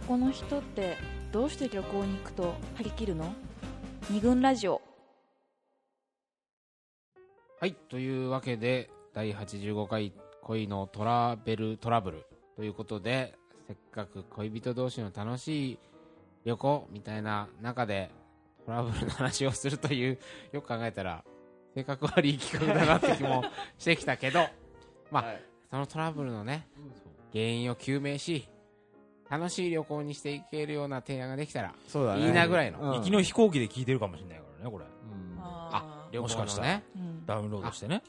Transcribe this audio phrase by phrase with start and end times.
[0.00, 0.96] 男の人って
[1.30, 3.34] どうして旅行に行くと張り切るの？
[4.08, 4.80] 二軍ラジオ。
[7.60, 12.26] はいというわけで第85回恋のトラベルトラブル
[12.56, 13.34] ということで
[13.66, 15.78] せっかく恋人同士の楽しい
[16.44, 18.10] 旅行みたいな中で
[18.64, 20.18] トラブルの話をするという
[20.52, 21.24] よく考えたら
[21.74, 23.44] 性格悪い企画だなって気も
[23.78, 24.46] してきたけど
[25.10, 25.42] まあ、はい。
[25.70, 26.66] そのトラブルのね
[27.32, 28.48] 原因を究明し
[29.30, 32.26] 楽しい旅行にしていけるような提案ができたらそうだね。
[32.26, 32.80] いいなぐらいの。
[32.80, 32.96] うん。
[32.96, 34.84] 行きの飛行機で聞いてるかもしれないからねこれ。
[34.84, 35.38] うん。
[35.40, 36.82] あ旅行もしかしたのね。
[36.96, 38.02] うんダウンロードしてね。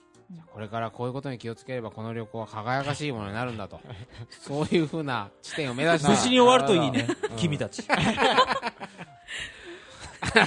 [0.53, 3.79] これからこういうことに気をつければこの旅行は輝かしいものになるんだと。
[4.41, 6.07] そういうふうな地点を目指して。
[6.09, 7.07] 無事に終わるといいね
[7.37, 7.83] 君たち。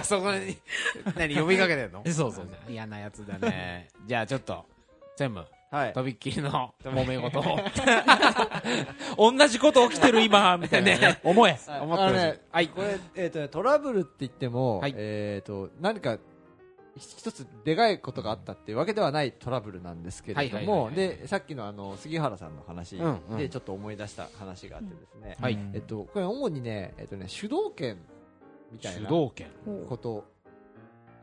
[0.05, 0.57] そこに
[1.17, 2.03] 何呼びかけてんの？
[2.13, 2.49] そうそう。
[2.69, 3.89] 嫌なやつだね。
[4.07, 4.65] じゃあちょっと
[5.17, 5.93] 専務はい。
[5.93, 7.41] とびっきりの 揉め事。
[7.41, 11.21] を 同じこと起きてる今 みたいなね。
[11.25, 11.59] 思え。
[11.67, 11.81] はい。
[11.81, 12.69] 思ってほしいあのねはい。
[12.69, 14.95] これ、えーとね、トラブルって言っても、はい。
[14.97, 16.19] えー、と何か
[16.97, 23.37] 一つでかいことがあったっていうわけではないトラブルなんですけれどもでさっきのあの杉原さんの話うんうん。
[23.37, 25.59] でちょっと思い出した話があってですね、はい。
[25.73, 27.99] えっと、これ主にね、えっとね、主導権
[28.71, 29.49] みたいな主導権。
[29.89, 30.25] こと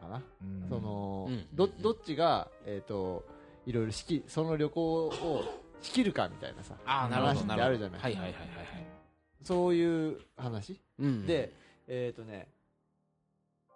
[0.01, 0.67] かな、うん。
[0.67, 1.47] そのうん。
[1.53, 3.23] どどっちが、えっと
[3.65, 5.43] いろいろ仕切その旅行を
[5.81, 7.65] 仕切るかみたいなさああなるほ話ってどなるほど。
[7.65, 8.01] あるじゃない？
[8.01, 8.87] はいはいはいはい
[9.43, 11.51] そういう話、うんで、
[11.87, 12.47] えっ、とね、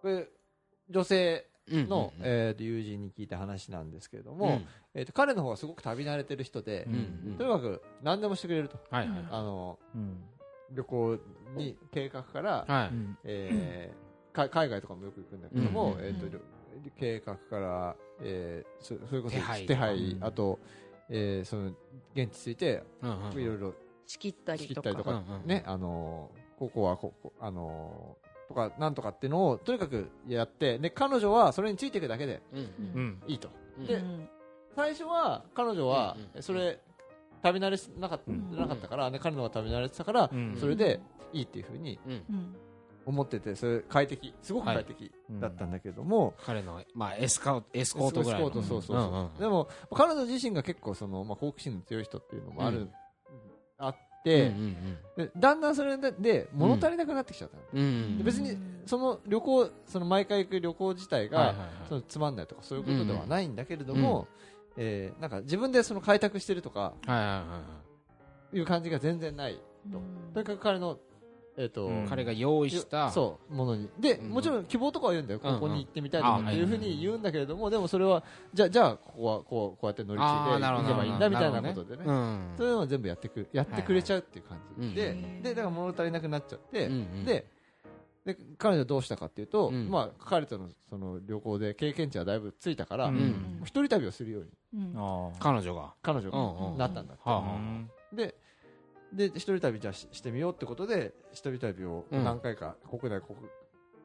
[0.02, 0.28] これ、
[0.92, 4.68] 女性の、うんえーと友人に聞いた話なんですけれども、うん。
[4.94, 6.96] えーと彼の方がすごく旅慣れてる人でう、うん
[7.32, 7.38] うん。
[7.38, 8.78] とにかく何でもしてくれると。
[8.92, 10.24] はいはいあの、うん。
[10.72, 11.18] 旅行
[11.56, 12.88] に、計画から、はい。
[12.90, 13.18] うん。
[13.24, 16.00] えーか海外とかもよく行くんだけども、うん。
[16.06, 16.28] えーと
[16.98, 19.66] 計画から、えーそそれこそ手配。
[19.66, 20.24] 手配うん。
[20.24, 20.60] あと、
[21.10, 21.72] えーその
[22.16, 23.74] 現地着いて、うんうんいろいろ
[24.08, 24.90] 仕切った仕りとか。
[24.90, 33.22] 切ったりとか、うんうんね、あのーここはここ、あのーとか、なんとかっていうのを、とにかくやって、で、彼女はそれについていくだけでうんうん。
[33.28, 33.50] いいと。
[33.80, 33.86] うん。
[33.88, 34.30] でうん
[34.76, 36.80] 最初は、彼女はうんう、んそれ、
[37.42, 38.56] 旅慣れしなかったうん。
[38.56, 40.56] なかったから、ね、彼の方が旅慣れてたから、うん。
[40.60, 41.00] それで
[41.34, 42.12] いいっていうふうにうん。
[42.12, 42.56] うん
[43.06, 48.48] 思ってて、それ快適、すごく快適だったんだけども、彼のまあエスカウトエスコートぐらいの。
[48.48, 49.12] エスコートそうそうそう。
[49.12, 52.90] うんうんでも、彼女自身が結構その、まあ、好奇心の強い人っていうのもある、うん。
[53.78, 54.98] あっうんて、うん。
[55.18, 57.58] でだんだんそれでで物足りなくなってきちゃった
[58.24, 61.54] 別にその旅行その毎回行く旅行自体が、
[61.88, 64.28] そのつまんないとかそういうことではないんだけれども、
[64.78, 67.44] えーなんか自分でその開拓してるとかはいはいはいは
[68.54, 68.58] い。
[68.58, 69.60] いう感じが全然ない
[69.92, 70.02] と、
[70.34, 70.98] とにかく彼の、
[71.58, 72.08] えーとうん。
[72.08, 73.90] 彼が用意したそうものに。
[74.00, 74.30] で、うん。
[74.30, 75.60] もちろん希望とかは言うんだよ、うんうん。
[75.60, 78.24] ここに行ってみたいとかあっていうふうに言うんだけれども、でもそれは
[78.54, 82.54] じゃあじゃあここはこうこうやって乗り継いで行けばいいんだみたいなことでね、うん。
[82.58, 85.02] そういうのは全部やってくやってくれちゃうっていう感じ、で。
[85.02, 87.26] はいはいうんでだから物足りなくなっちゃって、うんうん。
[87.26, 87.46] で
[88.26, 89.88] で彼女はどうしたかっていうと、うん。
[89.90, 93.60] まあ、彼とのその旅行で経験値はだいぶついたから、うん。
[93.62, 94.50] う一人旅をするように。
[94.82, 95.32] うん。
[95.40, 95.94] 彼女が。
[96.02, 97.90] 彼女うんうんがなったんだって、はあはうん
[99.16, 102.24] でで一人旅じゃあししてみようってことで一人旅をうん。
[102.24, 103.38] 何回か国内国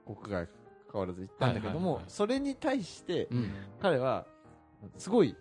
[0.06, 0.48] 国外
[0.90, 3.50] 関わらず行ったんだけども、はいはいはいそれに対してうん。
[3.80, 4.26] 彼は
[4.96, 5.36] すごい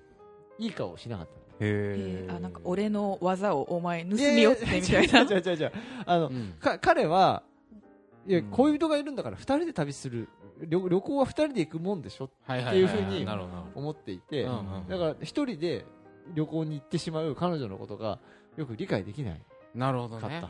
[0.57, 5.21] いい顔をしなかったへえあなんか俺の技をお前盗み寄ってみたいな。
[5.23, 5.71] 違う違う違う
[6.05, 6.53] あの、うん。
[6.59, 7.43] か彼は
[8.27, 8.45] いやうん。
[8.51, 10.29] 恋人がいるんだから二人で旅する
[10.67, 13.25] 旅旅行は二人で行くもんでしょはいっていうふうに
[13.75, 15.85] 思っていて、だから一人で
[16.35, 18.19] 旅行に行ってしまう彼女のことが
[18.57, 19.41] よく理解できない
[19.75, 20.47] なるほどかった、ね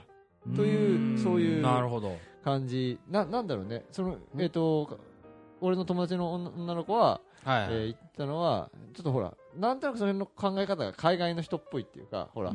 [0.56, 2.18] というそういうなるほど。
[2.44, 2.98] 感じ。
[3.10, 3.84] ななんだろうね。
[3.92, 4.98] その、えっと
[5.62, 12.52] 俺の友達の女女の子は、はいえー言ったのはちょっとほらなんとなくその辺の考え方が海外の人っぽいっていうかほら、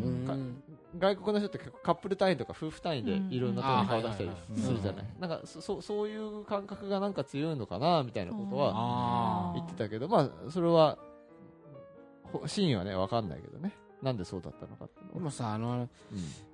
[0.98, 4.30] 外国の人って結構カップル単位とか夫婦単位でいろんなところに顔出したり
[4.62, 5.06] するじゃない。
[5.20, 10.98] なんかそそそういう感覚がなんか強いのかなみたいなことはあ言ってたけどまあそれは
[12.32, 13.72] ほ真意はね分かんないけどね
[14.04, 15.88] なんでそうだったのかってもさあのうん。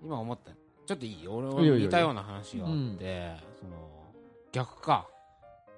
[0.02, 0.52] 今思った
[0.86, 4.12] ちょっといい俺いいよいいよ似たような話があってその
[4.52, 5.06] 逆か。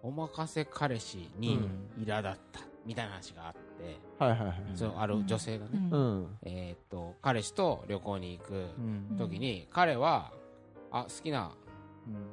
[0.04, 1.60] お任せ彼氏に
[1.96, 5.70] 苛立ったみたいな話があってはいはいはいそうある女性がね。
[5.74, 5.90] うん。
[5.92, 6.38] うん。
[6.42, 8.52] えーっと彼氏と旅行に行く。
[9.12, 9.16] うん。
[9.16, 10.32] 時に彼は
[10.90, 11.52] あ好きな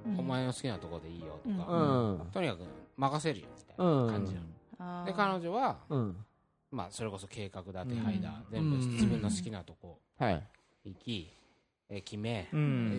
[0.08, 0.20] うん。
[0.20, 1.64] お前の好きなとこでいいよとうか
[2.24, 2.28] ん。
[2.34, 2.64] とにかく
[2.98, 4.40] 任せるよみたいな感じな
[5.02, 5.06] の。
[5.06, 6.18] で彼女はうん
[6.72, 8.52] まあそれこそ計画だ手配だうん。
[8.52, 8.92] 全部うん。
[8.92, 10.48] 自分の好きなとこはい。
[10.86, 11.30] 行き
[11.90, 12.48] えー決め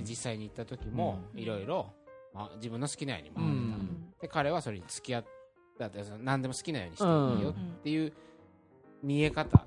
[0.04, 1.86] 実際に行った時もいろいろ
[2.34, 3.54] まあ自分の好きなように回れた。
[3.54, 4.14] うん。
[4.20, 5.24] で彼はそれに付き合っ
[5.78, 8.12] たってその何でも好きなようにしていいよっていう
[9.02, 9.58] 見え方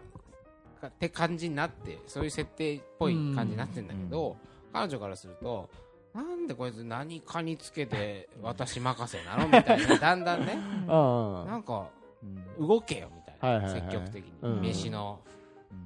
[0.79, 4.35] かって感じになってそういう設定っぽい感じになってるんだけど
[4.73, 5.69] 彼女からすると
[6.13, 9.45] なんでこいつ何かにつけて私任せなの？
[9.47, 10.57] みたいなだんだんね。
[10.87, 11.89] あ なんか
[12.21, 12.67] うん。
[12.67, 13.22] 動けよみたいな、
[13.67, 14.61] 積極的に、うん。
[14.61, 15.19] 飯の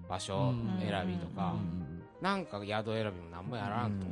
[0.08, 2.04] 場所選びとか、うん。
[2.22, 4.06] なんか宿選びも何もやらんと、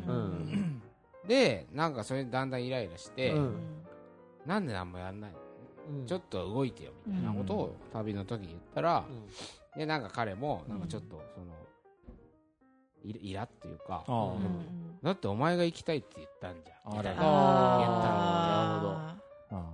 [1.28, 3.56] でなんかそれでだんだんイライラして、うん。
[4.46, 5.38] なんで何もやんないの？
[6.00, 6.06] うん。
[6.06, 9.12] ちょっと動いてよみたいなことを旅の時に言ったら、う
[9.78, 9.80] ん。
[9.80, 11.48] でなんか彼もなんかちょっとその
[13.04, 14.04] イラっていうか、
[15.04, 16.98] だってお前が行きたいって言ったんじゃん。
[16.98, 17.22] みたいな。
[17.22, 19.16] あ
[19.52, 19.68] だか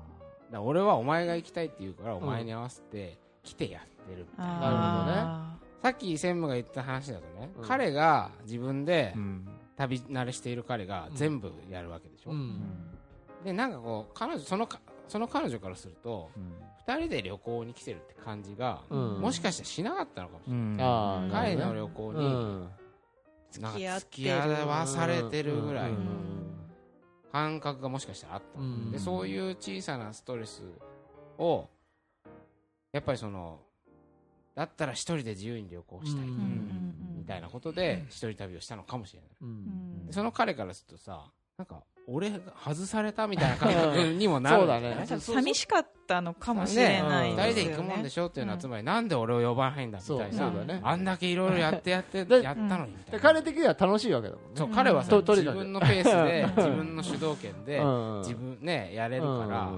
[0.52, 7.68] ら俺はお前が行きたいって言うからお前に合わせて来てやってるみたいな、あさっき専務が言った話だとね、うん。
[7.68, 9.48] 彼が自分でうん。
[9.78, 12.62] 旅慣れしている彼が全部やるわけでしょ、うん。
[13.44, 16.54] でなんかこう彼女そのかその彼女からするとうん。
[16.88, 19.22] 2人で旅行に来てるって感じが、うん。
[19.22, 22.70] もしかしたらしなかったのかもしれない、彼の旅行うにん。
[23.60, 26.52] なんか付き合って付き合わされてるぐらいのうん。
[27.32, 28.92] 感覚がもしかしたらあった、うん。
[28.92, 30.64] でそういう小さなストレス
[31.38, 31.70] を
[32.92, 33.60] やっぱりその
[34.56, 36.96] だったら一人で自由に旅行したい、うん。
[37.18, 40.06] みたいなことで一人旅をしたのかもしれない、うん。
[40.08, 41.26] でその彼からするとさ
[41.58, 45.06] なんか俺が外されたみたいな感覚にもなるそうだね。
[45.06, 47.36] 寂しかったのかもしれない。
[47.36, 47.44] ね。
[47.44, 48.26] 二人で行くもんでしょ？
[48.26, 48.60] っていうのは、うん。
[48.60, 50.52] つまりなんで俺を呼ばないんだみたいな、そう。
[50.52, 50.82] そうだね。
[50.84, 53.12] あんだけいろいろやってやってでやったのにみたいな。
[53.12, 54.50] で彼的には楽しいわけだもんね。
[54.56, 58.20] そう彼はさ自分のペースで自分の主導権でうん。
[58.22, 59.72] 自分ねやれるから。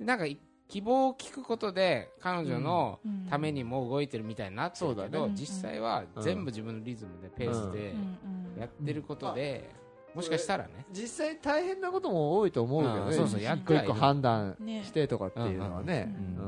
[0.00, 0.38] うなんかい
[0.72, 3.26] 希望を聞くことで彼女のうん。
[3.28, 5.32] ためにも動いてるみたいになってるけど、そうだね。
[5.34, 8.60] 実際は全部自分のリズムでペースでうん。
[8.60, 9.68] やってることで、
[10.14, 13.00] もしかしたらね、実際大変なことも多いと思うけどね。
[13.04, 13.12] うん。
[13.14, 14.82] そうそうやっ一個一個判断ね。
[14.82, 16.10] してとかっていうのはね。
[16.38, 16.44] うん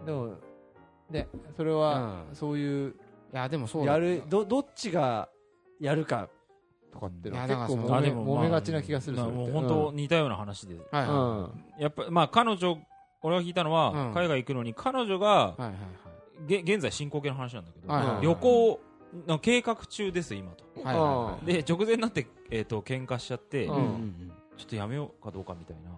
[0.00, 0.34] うんでも
[1.08, 2.26] ねそれうはん。
[2.32, 2.90] そういう
[3.32, 3.92] いやでもそうだ。
[3.92, 5.28] やるどどっちが
[5.78, 6.28] やるか
[6.92, 10.76] とかって結構もめがちな気がするまあもう本当似たような話で。
[10.90, 11.42] はいうん。
[11.42, 12.76] はやっぱまあ彼女
[13.22, 14.14] 俺が聞いたのは、うん。
[14.14, 15.76] 海外行くのに彼女がいはいはい。
[16.46, 18.22] げ現在進行形の話なんだけど、はいはいはい。
[18.22, 18.80] 旅行
[19.26, 20.64] の計画中です今と。
[20.82, 21.62] はいはいはい。
[21.62, 23.74] で直前になってえっ、と喧嘩しちゃって、うん。
[23.74, 25.90] うんうんちょっとやめようかどうかみたいな、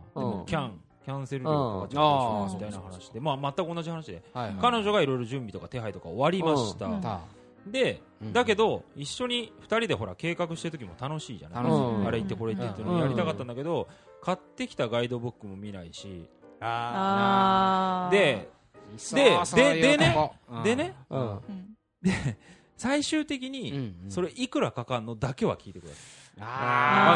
[0.47, 2.85] キャンキャンセル料がちょっとどうしようみたいなうん。
[2.85, 4.57] 話で、まあ、全く同じ話で、はいはい。
[4.61, 7.01] 彼女がいろいろ準備とか手配とか終わりました、うん。
[7.03, 7.21] た
[7.67, 8.33] でうん。
[8.33, 12.07] だけど一緒に2人でほら計画してる時も楽しいじゃない、楽しいうん。
[12.07, 13.89] あれ行ってこれ行ってっていうのをやりたかったんだけど、
[14.23, 16.27] 買ってきたガイドブックも見ないし
[18.11, 18.49] で
[19.13, 20.31] でででね
[20.65, 20.95] でね。
[21.11, 21.31] うん。
[21.31, 21.41] うん。
[22.77, 23.73] 最終的うんに
[24.05, 24.11] うん。
[24.11, 26.03] それいくらかかんのだけは聞いてください。
[26.41, 27.15] あ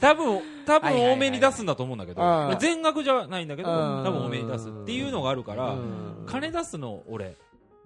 [0.00, 7.36] 多分多分多めに出すんだと思うんだけど、うん全額じゃないんだけどうん多分多めに出すっていうのがあるから、うん金出すの俺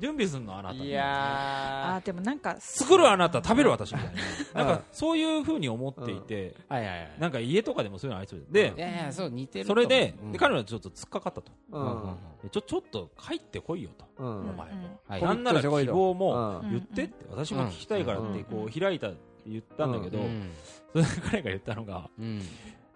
[0.01, 0.75] 準備するのあなた。
[0.75, 2.07] いあやー。
[2.07, 4.15] でもなんか作るあなた食べる私みたい
[4.55, 4.65] な。
[4.65, 7.11] なんかそういうふうに思っていて、ーはいはいはい。
[7.19, 10.33] なんか家とかでもそういうのありそうでいやいやそう似てるそれで,、うん。
[10.33, 11.53] で彼女はちょっと突っかかったと。
[11.71, 11.83] ーうん。
[11.83, 12.03] うん。
[12.03, 14.51] うんでちょちょっと帰ってこいよと、うん。
[14.51, 14.73] お前。
[14.75, 15.23] も、はい。
[15.23, 16.71] なんなら希望もうん。
[16.71, 20.51] 言ってって、私も聞きたいからってこう開いたって言ったんだけど、うん。
[20.93, 22.41] それで彼が言ったのがうん。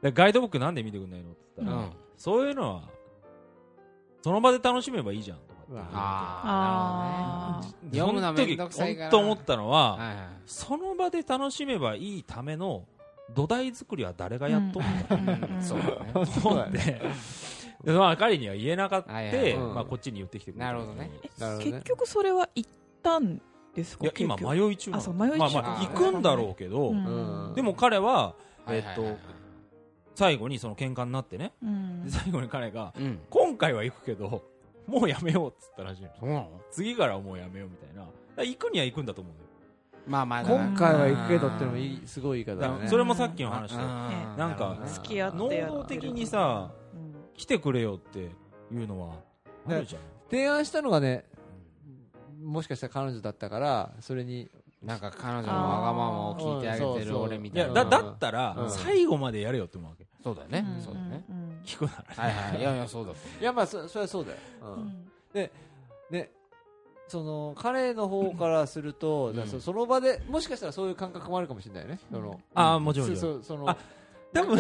[0.03, 1.93] でガイドブックなんで見てくんないのって言ったら、うん。
[2.17, 2.83] そういうのは
[4.23, 5.39] その場で楽しめばいいじゃん
[5.93, 7.61] あ。
[7.62, 7.99] ーなるほどね。
[7.99, 9.11] 読むのはめんどくさいから。
[9.11, 10.17] 本当思ったのは、はいはい
[10.47, 12.87] その場で楽しめばいいための
[13.35, 15.77] 土台作りは誰がやっとんだ、ううだねそ
[16.55, 17.03] うだよね
[17.84, 22.70] ででまあ彼には言えなかった、まあ、こっちに言ってきてくれたなるほどねなるほどね結局それは行っ
[23.03, 23.43] たん。
[23.75, 26.22] ですかいや今迷い中なのあそう迷い中まあまあ行くん。
[26.22, 27.53] だろうけど、うん。
[27.55, 28.34] でも彼は、
[28.67, 29.19] えっとはいはいはいはい
[30.15, 32.05] 最後にその喧嘩になってねうん。
[32.05, 33.19] で最後に彼がうん。
[33.29, 34.43] 今回は行くけど
[34.89, 36.09] もうやめようっつったらしいの。
[36.19, 36.51] そうなの？
[36.71, 38.01] 次からはもうやめようみたいな。
[38.01, 39.49] だから行くには行くんだと思うんだよ。
[40.07, 40.43] まあまあ。
[40.43, 42.73] 今回は行くけどってのもいいすごい言い方だね。
[42.73, 44.89] だからそれもさっきの話であーなんかるほどね。
[44.89, 48.29] 付き合って能やってる動的にさうん来てくれよってい
[48.77, 49.17] うのは
[49.67, 51.25] あるじゃん、提案したのがね
[52.43, 54.49] もしかしたら彼女だったからそれに
[54.83, 57.69] なんか彼女のわがままを聞いてあげてる俺みいたいな。
[57.69, 58.71] やだだったらうん。
[58.71, 60.07] 最後までやれよって思うわけ。
[60.23, 60.67] そうだね。
[60.77, 60.83] うん。
[60.83, 61.25] そうだね。
[61.29, 62.60] うん聞くならはいはい。
[62.60, 64.81] いやいやそうだといやまあそそれはそうだよ、ううん。
[64.84, 65.50] ん
[66.10, 66.31] で
[67.08, 69.36] その彼の方からすると、ん。
[69.36, 73.77] だからそその場でもしかしたらそういう感覚もあるかもしれないよね、そのああもちろんそそそのあ
[74.31, 74.58] 多分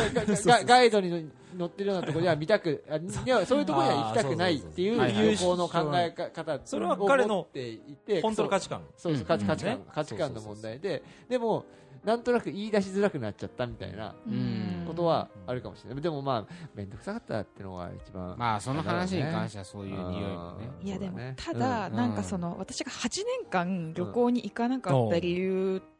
[0.64, 8.80] ガイドに乗ってるようなところには見たくあいやそういうところには行きたくないっていうあーそうそうそう旅行の考え方それは彼のを持っていて本当の価値観。
[8.96, 9.78] そうそう価値観ね。
[9.94, 11.02] 価値観の問題で。
[11.28, 11.66] でも
[12.04, 14.84] なんとなく言い出しづらくなっちゃったみたいなうん。
[14.86, 16.02] ことはあるかもしれない。
[16.02, 18.34] でもまあ面倒くさかったっていうのが一番。
[18.38, 20.02] まあその話に関してはそういう匂い
[20.32, 20.70] もね。
[20.82, 21.96] いやでもただうん。
[21.96, 23.08] なんかその私が8
[23.42, 25.97] 年間旅行に行かなかった理由て、はいはいはい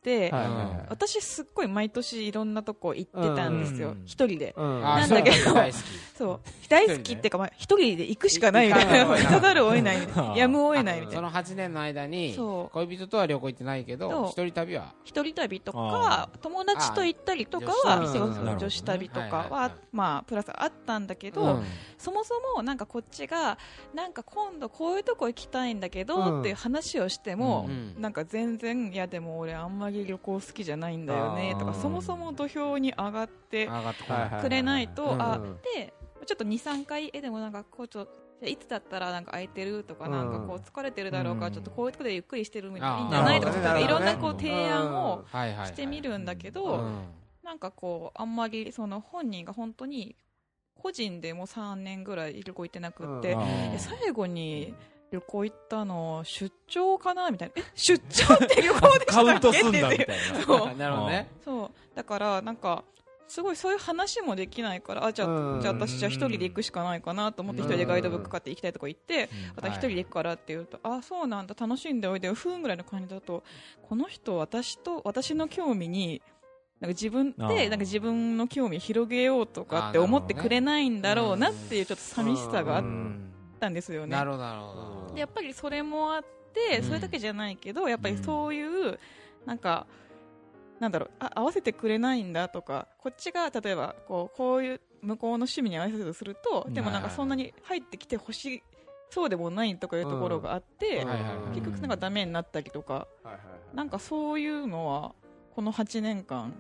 [0.89, 3.91] 私すっごい毎年いろんなとこ行ってたんですよ。
[3.91, 4.03] うん。
[4.05, 4.55] 一、人で。
[4.57, 4.87] うん。
[4.87, 5.37] あなんだけど。
[5.37, 5.55] そう。
[5.55, 5.83] 大好き
[6.17, 6.41] そう。
[6.69, 9.17] 大好きっていうか、まあ、一人で行くしかないみたいな。
[9.17, 9.99] 行かざ るを得ない。
[10.37, 11.17] やむを得ないみたいな。
[11.17, 12.37] その8年の間に
[12.73, 14.95] 恋人とは旅行行ってないけど一人旅は。
[15.05, 19.73] 一人旅とあか友達と行ったりとかはあ女子そうそう旅とかはいはいははい。
[19.93, 21.65] まあプラスあったんだけど、うん。
[21.99, 23.59] そもそもなんかこっちが
[23.95, 26.41] なんか今度こういうとこ行きたいんだけど、うん。
[26.41, 27.95] っていう話をしても、うん。
[28.01, 33.69] なんか全然いやでも俺あんまり旅行好きじゃないんだよねとかそもそも土俵に上がって
[34.41, 35.41] くれないと、うんあ
[35.77, 35.93] で
[36.27, 38.07] ちょっと23回えでもなんかこうちょ
[38.43, 45.25] いつだったらなんか空いてるとか、うんなんかこう疲れてるだろうかちょっとこういうとこでゆっくりしてるみたいいいんじゃないとかいろんなこう提案を
[45.65, 46.99] してみるんだけど、うん
[47.49, 50.15] なんかこうあんまりその本人が本当に
[50.75, 53.35] 個人でも3年ぐらい旅行行ってなくって、
[53.79, 54.75] 最後に
[55.11, 57.63] 旅行行ったの出張かなみたいな。
[57.63, 59.07] え 出張って旅行でしたっけ？
[59.07, 60.43] カウントすんだみたいな。
[60.45, 60.77] そう。
[60.77, 61.29] なるほどね。
[61.45, 61.71] そう。
[61.97, 62.85] だからなんか
[63.29, 73.45] すごいそういう話もできないからあじゃあ,、うんじゃあ私じゃあ一人で行くしかないかなと思って一人でガイドブック買って行きたいとこ行って、私一人で行くからって言うと、あそうなんだ楽しんでおいでよふーんぐらいの感じだと
[73.83, 76.23] この人私と私の興味に
[76.81, 82.85] なんか自分でなんか自分の興味を広げようとかって思ってくれないんだろうなっていうちょっと寂しさがあっう
[83.59, 84.17] んたんですよね。
[84.17, 84.75] なるほどなるほ
[85.09, 85.15] ど。
[85.15, 86.85] でやっぱりそれもあって、うん。
[86.85, 88.99] それだけじゃないけどやっぱりそういう、
[89.45, 89.87] なんか
[90.81, 98.63] なんだろうあ合わせてくれないんだとかこっちが例えばこうこういう向こうの趣味に合わせるとするとでもなんかそんなに入ってきてほしい
[99.11, 101.03] そうでもないとかいうところがあって、
[101.55, 103.09] 結局なんかダメになったりとか、
[103.73, 105.15] なんかそういうのは
[105.55, 106.53] この8年間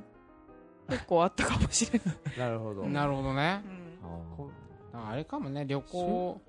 [0.88, 2.16] 結構あったかもしれない。
[2.38, 2.84] なるほど。
[2.86, 3.62] なるほどね。
[4.92, 5.08] うん。
[5.08, 6.40] あれかもね旅行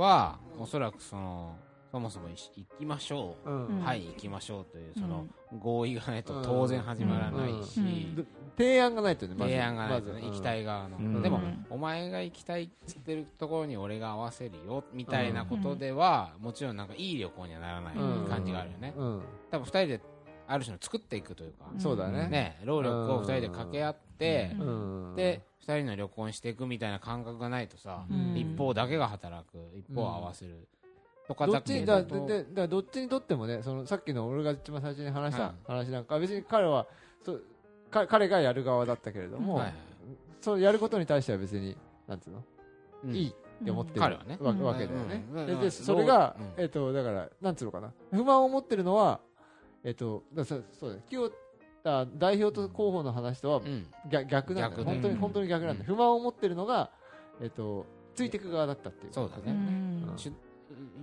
[0.00, 1.56] はおそらくその
[1.90, 3.66] そもそも行きましょう、うん。
[3.66, 5.26] うんはい行きましょうというその
[5.58, 7.80] 合意がないと当然始まらないし、
[8.58, 9.52] 提案がないとねまず。
[9.52, 11.22] 提案がないとね、行きたい側の、うん。
[11.22, 18.28] でも、うんお前が行きたいっつってるところに俺が合わせるよみたいなことでは、もちろんなんかいい旅行にはならないうん。
[18.28, 19.22] 感じがあるよね、うん。
[19.50, 20.00] 多分二人で
[20.46, 22.28] ある種の作っていくというか、そうだね。
[22.28, 24.56] ね労力を二人で掛け合って、
[25.16, 28.36] で二人の旅行にしていくみたいな感覚がないとさ、うん。
[28.36, 29.58] 一方だけが働く
[29.94, 30.68] を合わせる、
[31.26, 31.34] と。
[31.34, 36.86] かどっちだどででだどっちにとってもねそのさっきの俺が一番最初に話したうん話なんか別に彼は
[37.24, 37.44] そう
[37.90, 39.74] か彼がやる側だったけれども、はいはい。
[40.40, 41.76] そうやることに対しては別に
[42.06, 42.44] なんつうの、
[43.04, 43.14] うん。
[43.14, 46.60] いいって思ってるうんわけだよね、うんうんででそれが、う。
[46.60, 46.62] ん。
[46.62, 47.92] えっとだからなんつうのかな？
[48.10, 49.20] 不満を持ってるのは
[49.84, 51.30] えっとだそうそうだね清
[51.82, 53.86] 田代表と候補の話とはうん。
[54.10, 56.90] 逆逆なんだよ本当に本当に逆なんだ不満を持ってるのが
[57.40, 57.86] えっと
[58.18, 59.12] ついていく側だったっていう。
[59.12, 59.42] そうだね。
[59.46, 60.14] うん。
[60.16, 60.32] し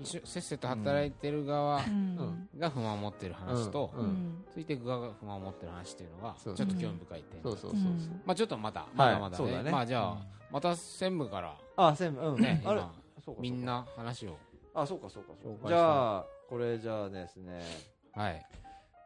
[0.02, 2.50] 一緒せっせと働いてる側うん。
[2.58, 4.04] が不満を持ってる話と、うん。
[4.04, 4.46] うん。
[4.54, 6.54] ついていく側が不満を持ってる話っていうのがちそう。
[6.54, 7.82] ょっと興味深い点、そうそうそう
[8.26, 9.72] まあちょっとまたまだまだね,、そうだね。
[9.72, 10.18] まあじゃあ、
[10.52, 12.36] また専務からあ専務。
[12.36, 12.82] うん、ね、あれ？
[12.82, 12.94] 今
[13.24, 14.38] そうかみんな話を。
[14.74, 15.70] あそうかそうかそうか。
[15.70, 17.62] じゃあこれじゃあですね。
[18.14, 18.46] はい。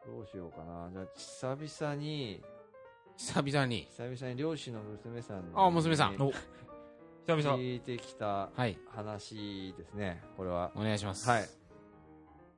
[0.06, 0.90] どうしようかな。
[0.90, 2.42] じゃあ久々に
[3.16, 3.86] 久々に。
[3.90, 6.16] 久々に漁師の娘さんにあ娘さん。
[6.20, 6.32] お
[7.26, 7.58] 久々。
[7.58, 8.78] 聞いてきたはい。
[8.94, 10.70] 話ですねこれは。
[10.74, 11.28] お願いします。
[11.28, 11.48] はい。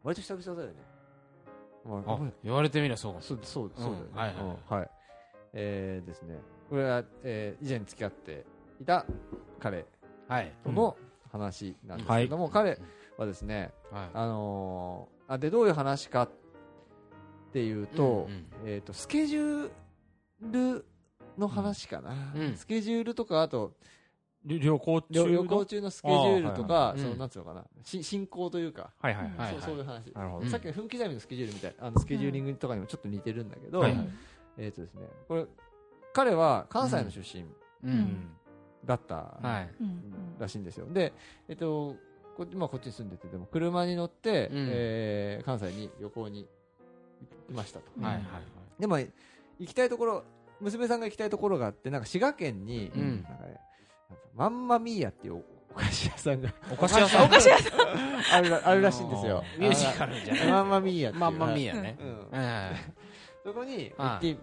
[0.02, 0.82] 割と久々だよね。
[1.84, 3.12] まあ言われてみればそう。
[3.12, 4.36] かもそうそうそうだよね、うんはいはい。
[4.36, 4.90] はいうんはい。
[5.54, 6.38] えーですね。
[6.70, 8.44] これは、えー以前付き合って
[8.80, 9.04] いた
[9.60, 9.84] 彼
[10.28, 10.52] はい。
[10.64, 10.96] との
[11.30, 12.78] 話なんですけども、彼
[13.18, 14.10] はですねはい。
[14.14, 16.30] あのーあでどういう話かっ
[17.52, 18.46] ていうと,、うんうん。
[18.64, 20.84] えー、とスケジュール
[21.38, 22.56] の話かな、うん。
[22.56, 23.72] スケジュールとかあと
[24.44, 26.98] 旅旅行中旅旅行の中のスケジュールとか、いはい。
[27.00, 27.18] そのうん。
[27.18, 27.64] なんつうのかな？
[27.84, 29.50] し進行というか、はいはいはいはい。
[29.52, 30.44] そうそういう話、なるほど。
[30.44, 34.08] うんさっきの分刻みのスケジュールみたいあのスケジューリングとかにもちょっと似てるんだけど、はいはい。
[34.58, 35.46] えっ、とですねこれ
[36.12, 37.44] 彼は関西の出身
[38.84, 39.38] だった
[40.38, 40.86] らしいんですよ。
[40.92, 41.12] で
[41.48, 41.96] えっ、と
[42.36, 44.68] こ今こっちに住んでてでも車に乗って、うん。
[44.70, 46.48] えー関西に旅行に
[47.48, 48.22] 行きましたと、うんはいはい。
[48.80, 49.10] でも行
[49.66, 50.24] きたいところ
[50.60, 53.22] 娘さんが行きたいところがあってなんか滋賀県に、うん。
[53.28, 53.60] なんかね
[54.34, 55.42] マンマミーヤっていう
[55.74, 57.26] お菓子屋さんがお菓子屋さん。
[57.26, 57.70] お菓子屋さ
[58.32, 59.42] あるらあるらしいんですよ。
[59.58, 60.46] ミュージカルじゃない。
[60.50, 61.20] マンマミーヤっていう。
[61.20, 61.98] まんまみやね。
[63.44, 64.36] そこに行はって、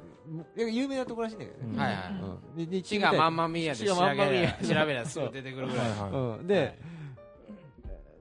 [0.58, 1.78] 有名なところらしいんだけどね。
[1.78, 2.16] はいはいう
[2.54, 2.58] ん。
[2.58, 3.14] でで行って血みたい。
[3.14, 6.48] がまんまみやで血が調べりゃ調べりゃすぐ出てくるぐらい。
[6.48, 6.80] で、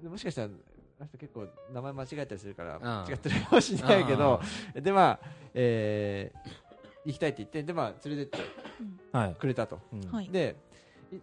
[0.02, 0.50] でもしかしたら、あ
[1.00, 3.10] の人結構名前間違えたりするから、うん。
[3.10, 4.40] 違ってるかもしれないけど、
[4.74, 6.38] で、まあ、えー
[7.04, 8.46] 行きたいって言って、で、まあ、連れてって
[9.12, 9.34] はい。
[9.36, 9.80] くれたと。
[10.30, 10.67] で、い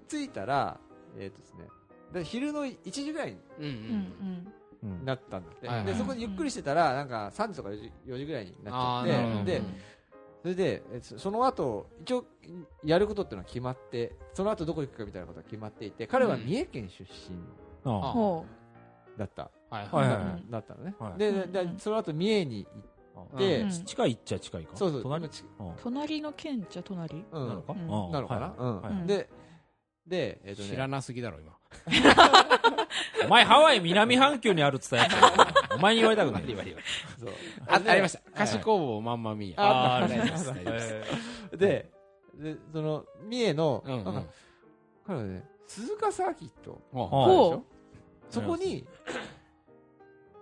[0.08, 0.80] 着いたら、
[1.18, 1.68] えっ、とですね、
[2.14, 4.48] で昼の1時ぐらいにうんううんん
[4.84, 5.06] うん。
[5.06, 9.62] なったんだって、はいはいでそこでゆっくりしてたらなんか3時とか4時 ,4 時ぐらいになっちゃってで
[10.44, 12.26] それでえそその後一応
[12.84, 17.36] やることっていうのは決まってその後どこ行くかみたいなことが決まっていて彼は三重県出身
[19.18, 20.10] だった、はいはい。
[20.10, 22.68] はいだだったのね、はいでうんででその後三重に
[23.16, 24.76] 行って、うん近いっちゃ近いか。
[24.76, 25.04] そうそう。
[25.04, 25.30] 隣？
[25.82, 27.26] 隣の県っちゃ隣？
[27.32, 27.48] うん。
[27.48, 27.74] なのか？
[27.74, 27.80] うん。
[27.80, 28.82] うんなのかな、はいうん。
[28.82, 29.08] はい。
[29.08, 29.30] で
[30.08, 31.56] でえっ、とね知らなすぎだろ今。
[33.26, 35.14] お前ハワイ南半球にあるっつったやつ
[35.76, 36.44] お前に言われたくない。
[37.20, 37.34] そう。
[37.68, 38.20] あでありました。
[38.20, 38.34] はい。
[38.38, 41.92] 菓子工房まんまみやああー大丈夫でですで
[42.36, 44.04] でその三重の、うんうん。
[44.06, 44.24] なんか
[45.08, 46.82] 彼はね鈴鹿サーキット。
[46.92, 47.52] ほう。
[47.52, 47.62] はい
[48.30, 48.86] そこに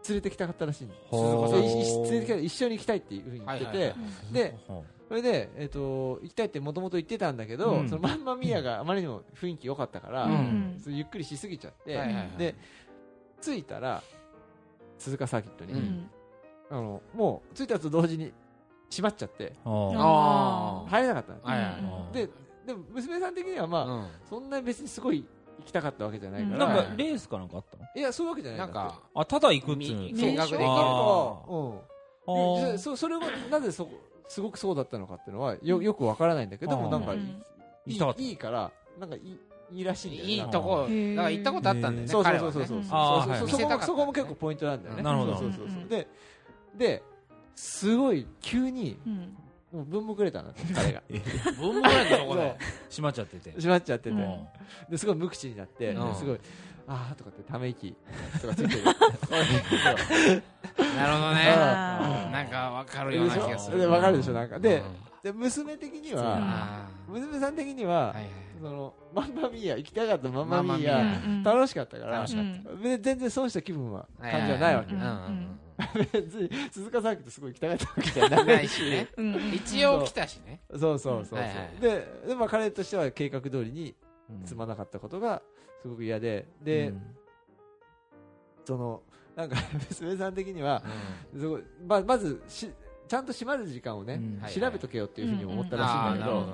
[0.08, 1.52] 連れてきたかったらしいんですほう。
[1.52, 3.96] でいい連れてきた一緒に行きたいっていうふうに言ってて、はいはいは
[4.32, 4.34] い。
[4.34, 7.90] でほそれで、えっと行きたいってもともと言ってたんだけど、うん。
[7.90, 10.80] そのマンマミヤがあまりにも雰囲気良かったから、うん。
[10.82, 12.38] それゆっくりしすぎちゃって、はいはいはい。
[12.38, 12.56] で
[13.42, 14.02] 着いたら
[14.98, 15.84] 鈴鹿サーキットに、ううん。
[15.84, 16.10] ん
[16.72, 18.32] あのもう着いたと同時に
[18.90, 19.92] 閉まっちゃって入
[21.02, 21.82] れなかったの、はいはいはい。
[22.08, 22.12] うん。
[22.12, 22.30] で
[22.66, 24.08] でも娘さん的にはまあ、うん。
[24.30, 25.26] そんなに別にすごい
[25.60, 26.78] 行きたかったわけじゃないから、なん。
[26.78, 27.84] はいかレースかなんかあったの？
[27.96, 30.02] いやそういうわけじゃないなんかあただ行くっつうの？
[30.04, 31.42] 見見学でであ
[32.26, 32.80] うん。
[32.80, 33.90] そそれがなぜそ
[34.28, 37.44] すごくそうだったのかっていうのはよよくわからないんだけどもあーなんかいうん。
[37.86, 39.40] いいいからなんかいい
[39.72, 40.32] いいらしいんだよね。
[40.34, 40.90] いいとこだか
[41.24, 42.66] ら行ったことあったんだよねそうそうそうそう。
[42.68, 42.86] そううん。
[42.92, 45.04] あーはいそうそそこもそこも結構ポイントなんだよね。
[45.04, 45.36] なるほど。
[45.38, 45.66] そうそうそう。
[45.66, 45.88] うんうん。
[45.90, 46.08] で
[46.78, 47.04] で
[47.56, 49.38] すごい急にうん
[49.74, 51.02] もう分もくれたの 彼が。
[51.10, 52.56] ブームぐらいのとこで
[52.90, 53.52] 閉まっちゃってて。
[53.54, 54.10] 閉まっちゃってて。
[54.12, 54.48] うん。
[54.90, 56.10] ですごい無口になってうん。
[56.10, 56.40] ですごい
[56.88, 57.96] あーとかってため息
[58.42, 58.84] とかついてる。
[58.84, 58.98] なる
[61.14, 61.56] ほどね。
[62.32, 63.80] なんかわかるような気がする。
[63.80, 64.34] でわかるでしょ？
[64.34, 64.60] なんか。
[64.60, 64.86] でうん。
[65.24, 68.26] で娘的にうんはあ娘さん的にーははいはい。
[68.62, 74.94] そのマンマミーヤ行きたかったマンマミーヤ楽しかったから全然損した気分は感じはないわけ。
[74.94, 75.60] ようんうん
[76.12, 79.08] 別に鈴鹿サーキットすごい行きたかったわけじゃうんなないいしね。
[79.54, 81.00] 一応来たしねそう。
[81.00, 81.40] そうそう
[81.82, 83.96] ででまあ彼としては計画通りに
[84.30, 85.42] うん積まなかったことが
[85.82, 87.02] すごく嫌でで、うん。
[88.66, 89.02] その
[89.36, 89.56] なんか
[89.90, 90.84] 娘さん的には
[91.34, 92.70] うすごいままずし
[93.08, 94.20] ちゃんと閉まる時間をね、
[94.54, 96.48] 調べとけよっていうふうに思ったんらしいんだけど、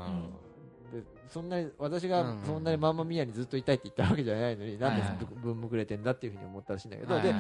[1.30, 5.04] そんなに私がうんそんなにマンマミヤにずっといたいって言ったわけじゃないのに、なんで
[5.42, 7.34] 分むくれてんだっていうふうに思ったらしいんだけど、で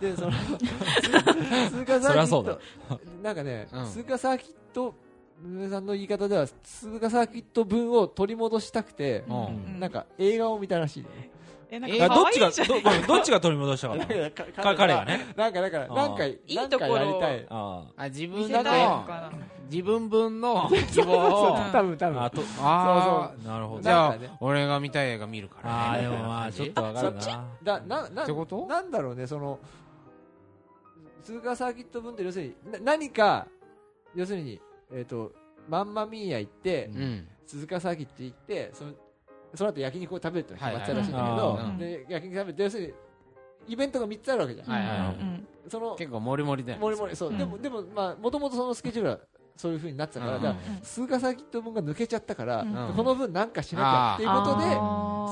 [0.00, 2.60] でその鈴鹿サーキット
[3.22, 3.86] なんかね、うん。
[3.86, 4.94] 鈴鹿サーキット
[5.40, 9.80] 娘さんの言い方では鈴鹿サーキット分を取り戻したくて、うん。
[9.80, 11.30] なんか映画を見たらしいのね。
[11.70, 12.50] えなんえかあどっちが
[13.06, 14.30] どっちが取り戻したかったの？
[14.30, 15.26] かか彼がね。
[15.36, 17.46] なんかだからなんかいいところやりたい。
[17.50, 19.30] ああ自見分のせたいのかな。
[19.70, 21.54] 自分分の希望を。
[21.66, 22.20] うん多分多分。
[22.20, 23.82] ああとああなるほど。
[23.82, 26.62] じゃあ俺が見たい映画見るからあーでもまあ ち？
[26.62, 27.44] ょっとわかるな。
[27.62, 28.66] だななってこと？
[28.66, 29.58] なんだろうねその
[31.22, 33.48] 鈴鹿サーキット分って要するにな何か
[34.14, 34.60] 要するに
[34.92, 35.32] えっ、と
[35.68, 37.28] マンマミーヤ行って、うん。
[37.44, 38.92] 鈴鹿サーキット行ってその
[39.56, 45.08] その後焼肉を食べるってのが決まってたらしいんだけはいど、はいはいで焼肉食べて要するにイベントが3つあるわけじゃん、はいはいはい。
[45.08, 45.48] うん。
[45.68, 47.32] その結構モリモリだよねもりもりそう、う。
[47.32, 49.18] んでもでもまあもともとそのスケジュールは
[49.56, 50.42] そういうふうになってたから、うん。
[50.42, 52.64] だから鈴鹿サーキット分が抜けちゃったから、
[52.96, 54.64] この分なんかしなきゃっていうことで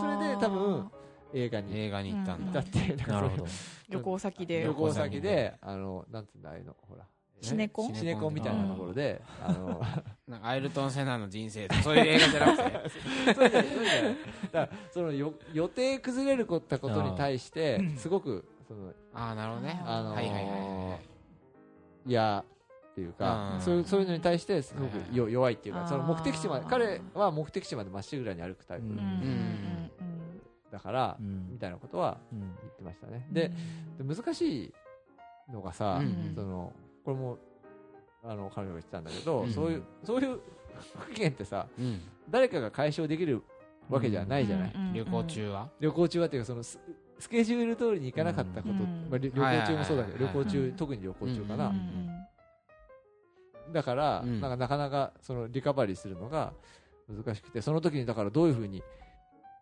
[0.01, 0.91] それで多分
[1.35, 1.79] 映画に。
[1.79, 2.61] 映画に行ったんだ。
[2.61, 3.47] 行ったってなるほど。
[3.89, 4.65] 旅行先で。
[4.65, 7.05] 旅行先で、あの、なんつうんだ、あの、ほら。
[7.45, 7.95] シネコン？
[7.95, 9.81] シネコンみたいなところで、あの、
[10.29, 13.35] なんかアイルトン・セナの人生とかそういう映画じゃなくて。
[13.35, 14.17] そうじゃない。
[14.53, 19.83] だからそのよ予定崩れるったことに対して、すごく、その、ああなるほどね。
[19.85, 21.15] あのーはいはいはいはい。
[22.07, 22.45] 嫌
[22.93, 23.61] っていうかう、ん。
[23.61, 28.87] そういうそういうのに対して、すごく弱いっていうか、その目的地まで、彼は目的地までまっしぐらに歩くタイプ。
[28.87, 28.93] うん。
[28.93, 28.99] うん。
[28.99, 29.91] うん
[30.71, 31.53] だからう、ん。
[31.53, 32.41] みたいなことはうん。
[32.41, 33.25] 言ってましたね。
[33.29, 33.35] うん。
[33.35, 33.53] で、
[33.99, 36.33] で難しいのがさ、うん。
[36.35, 36.73] その
[37.05, 37.39] これも
[38.23, 39.53] あの彼女が言ってたんだけど、うん。
[39.53, 40.41] そういうそういう
[40.99, 42.01] 不機嫌ってさうん。
[42.31, 43.43] 誰かが解消できる
[43.91, 45.69] わけじゃないじゃない、うん旅行中は？
[45.79, 46.79] 旅行中はっていうかそのス
[47.19, 49.09] スケジュール通りに行かなかったこと、うん。
[49.11, 51.73] まあ、旅旅行中もそうだけど、旅行中、うん特に旅行中かな、う
[53.73, 54.41] だから、うん。
[54.41, 56.53] なんかなかなかそのリカバリーするのが
[57.09, 58.83] 難しくてその時にだからどういうふうに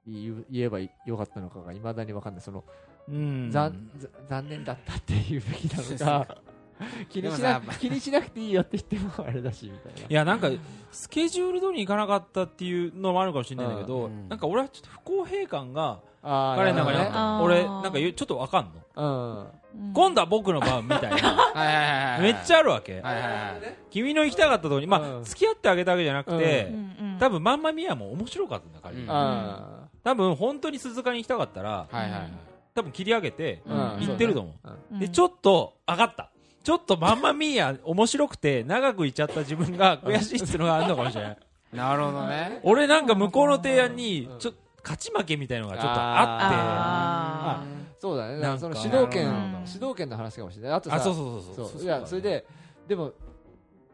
[0.07, 2.43] 言えばよかったのかがいまだに分かんない。
[2.43, 2.65] その、
[3.09, 3.51] うん。
[3.51, 6.39] 残ざ残念だったって言うべきなのか
[7.09, 10.09] 気にしな気にしなくていいよって言ってもあれだしみたいな。
[10.09, 10.51] いやなんか
[10.91, 14.29] スケジュール通りに行かなかったっていうのもあるかもしれないんだけど、うん。
[14.29, 17.61] なんか俺はちょっと不公平感が彼の中になるほどね。
[17.61, 19.39] 俺なんかちょっとわかんの、うん。
[19.39, 19.47] うん
[19.95, 22.19] 今度は僕の番みたいな。
[22.21, 23.77] めっちゃあるわけ、はいはいはい。
[23.91, 25.25] 君の行きたかったところにまあ、うん。
[25.25, 26.97] 付き合ってあげたわけじゃなくて、うん。
[27.07, 29.07] うん多分マンマミアも面白かったんだ彼、うん。
[29.09, 32.33] あ多分本当に鈴鹿に行きたかったら、はいはいはい。
[32.75, 33.77] 多分切り上げてうん。
[33.77, 36.32] 行ってると思う、うんでちょっと上がった
[36.63, 41.39] ちょっとマンマミーヤ面白くて長くいっちゃった自分が 悔しいっていうのがあるのかもしれない
[41.73, 42.61] なるほどね。
[42.65, 47.65] 俺なんか向こうの提案にちょっと勝ち負けみたいのがちょっとああ
[47.99, 48.41] そうだね。
[48.41, 48.59] なんか。
[48.59, 49.63] その主導権うん。
[49.65, 50.73] 主導権の話かもしれない。
[50.73, 51.83] あとさそうそうそうそうそう。
[51.83, 52.45] いやそれで
[52.89, 53.13] でも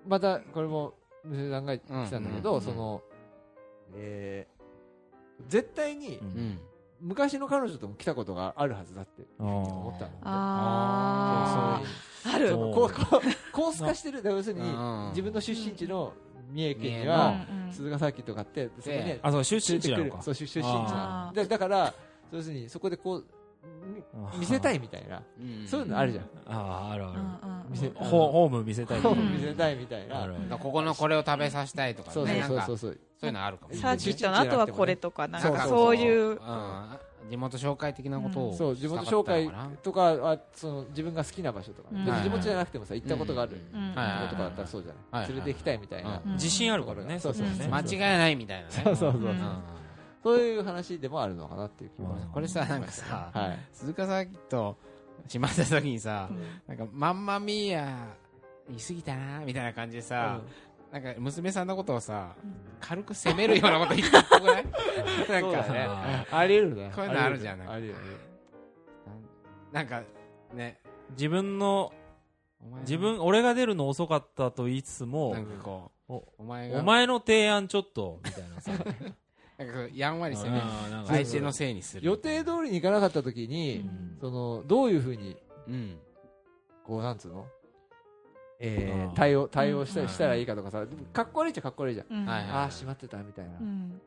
[0.07, 2.61] またこれも娘さんが言ってたんだけど、うん。
[2.61, 3.03] その
[3.95, 4.59] えー
[5.47, 6.19] 絶対に
[7.01, 10.11] 昔の彼女とも来たことがあるはずだって思思ったの。
[10.23, 11.81] あ
[12.25, 12.37] そうー。
[12.37, 12.75] あるそう。
[12.75, 15.09] こうこうコース化してる要するにうん。
[15.11, 16.13] 自分の出身地の
[16.51, 21.95] 三重県に三は鈴ヶ崎とかってそこにであそう出身地なのそう出出身地だから
[22.33, 23.38] 要するにそこでこうみ
[24.39, 25.23] 見せたいみたいな。
[25.41, 25.67] うん。
[25.67, 26.25] そういうのあるじゃん。
[26.47, 27.21] あああるある。
[27.71, 30.23] 見せホホーム見せたいうん見せたいみたいな。
[30.23, 30.43] あるある。
[30.45, 33.01] だからここのこれを食べさせたいとかそうそうねなんかそうそうそう。
[33.21, 33.75] そういうのあるかも。
[33.75, 36.39] サーキットの後はこれとかなんかそういううん
[37.31, 39.51] 地元紹介的なことをそう地元紹介
[39.83, 43.53] とかはその自分が好きな場所とかうん別に地元じゃなくてもさ行ったことがある
[44.31, 49.37] とこだったらそうじゃはないい連れて行きたいみたいなうん自信あるからねそうそうそうね間違いないみたいなねそうそうそううん
[50.23, 53.59] そういう話でもあるのかなっていう気もこれさなんかさはい。
[53.73, 54.77] 鈴鹿サーキット
[55.25, 56.77] 閉まった時にさうん。
[56.77, 57.97] なんかマンマミーヤ
[58.69, 60.41] 言い過ぎたなみたいな感じでさ
[60.93, 62.35] なんか娘さんのことをさ
[62.81, 64.65] 軽く責めるようなこと言ったっぽくない？
[65.29, 65.87] なんかそうだね。
[65.89, 66.91] あありえるね。
[66.95, 68.17] こういうのあるじゃんありえるありえる
[69.73, 70.03] なんか
[70.55, 70.81] ね。
[70.85, 71.93] ー自分の
[72.81, 78.73] 自分俺が出るの遅かったと言いつつもなんかこうおお前がお前の提案ちょっとみたいなさ
[79.59, 81.12] なんかやんわり責めるあーなんか。
[81.14, 83.88] 相手のせいにする予定通りに行かなかった時に
[84.21, 85.97] そのどういうふうにうん。
[86.85, 87.44] こうなんつうの？
[88.61, 89.12] えあー。
[89.12, 90.09] ー対応対応したうん。
[90.09, 92.07] したらいいかとかさかっこ悪いっちゃかっこ悪いじゃん。
[92.09, 92.27] うん。
[92.27, 93.59] はいはいああ閉まってたみたいな。
[93.61, 94.01] うん。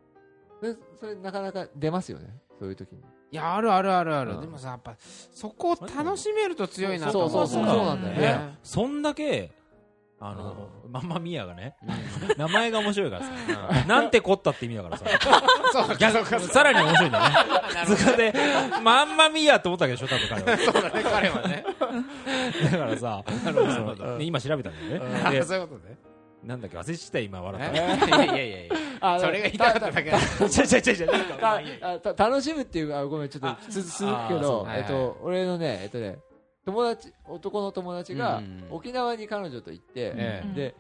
[0.62, 2.28] でそれなかなか出ますよね？
[2.60, 3.00] そういう時に。
[3.34, 4.42] いやあるあるあるある、うん。
[4.42, 7.86] でもさやっぱそこを楽しめると強いなと思そうそうそうそう。
[7.86, 8.22] なんだよね。
[8.22, 9.52] ねそんだけ
[10.24, 11.76] あのマンマミヤがね
[12.38, 13.88] 名前が面白いからさ。
[13.88, 15.06] なんてこったって意味だからさ。
[16.40, 17.34] さらに面白いんだよね。
[17.74, 17.96] なるほど。
[17.98, 18.34] それで
[18.84, 20.58] マンマミヤって思ったわけでしょ多分彼は。
[20.60, 21.66] そうだね彼はね。
[22.72, 23.24] だからさ
[24.20, 25.44] 今調べたんだよね。
[25.44, 25.98] そういうことね。
[26.44, 30.20] なんだっけ忘れちゃったよ今笑ったえいやいやいやそれが言いたかっただけだ。
[30.20, 36.20] ちゃちゃちゃちゃなんかまあいいやあた楽しむっていうあごめんちょっとつ続くけど、えっと、俺のねえっとね
[36.66, 40.54] 友達男の友達が沖縄に彼女と行って、えうん。
[40.54, 40.76] で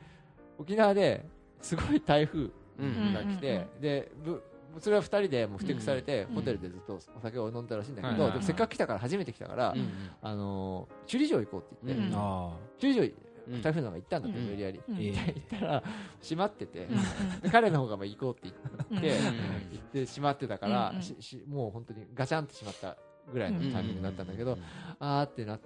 [0.57, 1.25] 沖縄で
[1.61, 4.43] すごい台風うんが来て、うんうんでぶ
[4.79, 9.89] それは2人でもうふてくされて、うんホテルでずっとお酒を飲んだらしいんだけど、せっかく来たから初めて来たから、うん
[10.21, 12.17] あのー首里城行こうって言って、うん。
[12.17, 13.13] あ首里
[13.49, 13.53] うん。
[13.55, 14.45] 城台風の中行ったんだって、うん。
[14.45, 15.83] 無理やり、行ったら
[16.21, 18.55] 閉まってて、うんで彼の方がまあ行こうって
[18.91, 19.29] 言って、うん行
[19.77, 22.95] って閉まってたから、ししもう本当にガチャンってしまった
[23.33, 24.57] ぐらいのタイミングだったんだけど、
[24.99, 25.59] あーってなっ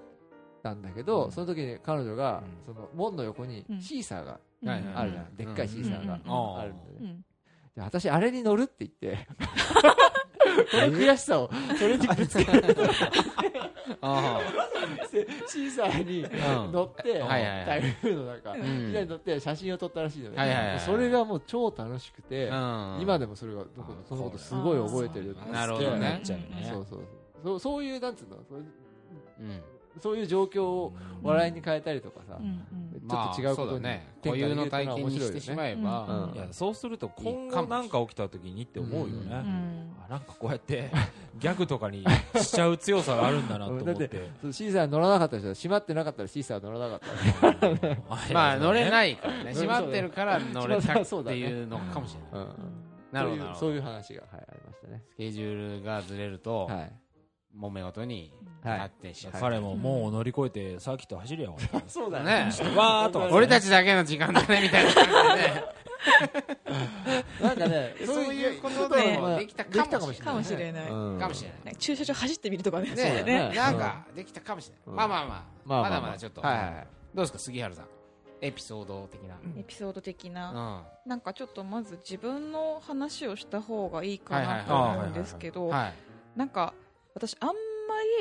[0.65, 1.31] たんだけど、うん。
[1.31, 2.65] その時に彼女が、うん。
[2.65, 3.81] その門の横にうん。
[3.81, 6.13] シーサーがあるじゃん、でっかいシーサーが
[6.59, 7.25] あるんだよね、うん。
[7.75, 9.27] で私あれに乗るって言って
[10.71, 12.51] この悔しさをそれにぶつけて
[14.01, 14.41] あ。
[15.47, 16.71] シーサーにうん。
[16.71, 17.81] 乗って、はいはいはい。
[17.81, 18.91] 台風の中、ん。
[18.91, 25.99] に乗って写真を撮ったらしいのね、はいはいはいそれがもう超楽しくて、あ今でもそれがどこそのことすごい覚えてるなるほどね。
[25.99, 26.69] なっちゃうよね。
[26.71, 26.99] そうそう
[27.43, 27.59] そう。
[27.59, 28.37] そういうなんつうの？
[29.39, 29.61] うん
[29.99, 32.39] そういう状況を笑いに変えたりとかさ、
[33.07, 34.07] ちょっと違うことにまあね。
[34.23, 36.29] 固有の体験にしてしまえば。
[36.31, 36.35] うん。
[36.35, 39.31] いやそうすると今後なんか起きた時にって思うよね、うん。
[39.31, 39.95] うん。
[40.05, 40.91] あなんかこうやって
[41.39, 42.03] ギャグとかに
[42.35, 43.93] しちゃう強さがあるんだなと思って。
[43.93, 49.53] だってシーサー乗らなかった人は閉まってなかったらシーサー乗らなかった まあ乗れいないからね。
[49.53, 51.23] 閉まってるから乗れたっそう。
[51.23, 52.47] だねていうのかもしれない。
[52.47, 52.55] うん。
[53.11, 55.03] なるほどそういう話が、はい、ありましたね。
[55.07, 56.91] スケジュールがずれるとはい
[57.59, 58.31] 揉め事に
[58.63, 58.79] はい。
[58.79, 59.39] 発展しやすい。
[59.39, 62.51] 彼ももう乗り越えてサーキット走りやがったそうだね。
[62.75, 64.93] わーっと俺たちだけの時間だねみたいな。
[64.93, 65.75] 感じでね
[67.41, 70.89] なんかね そういうことでまあできたかもしれかもしれない。
[70.89, 71.19] うん。
[71.19, 71.75] かもしれない。
[71.75, 72.89] 駐車場走ってみるとかね。
[72.95, 74.95] ねなんかできたかもしれうん。
[74.95, 75.27] ないまあまあ。
[75.27, 76.41] まあまあまだまだちょっと。
[76.41, 76.87] はいはいはい。
[77.13, 77.87] どうですか杉原さん。
[78.41, 79.35] エピソード的な。
[79.57, 80.85] エピソード的うな、ん。
[81.05, 85.93] なんかちょっとまず自分の話をした方がいいかなと思うんですけどはい。
[86.35, 86.73] なんか
[87.15, 87.53] 私あんま